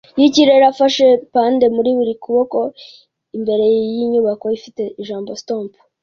[0.19, 2.57] yikirere afashe pande muri buri kuboko
[3.37, 3.63] imbere
[3.95, 5.71] yinyubako ifite ijambo "stomp"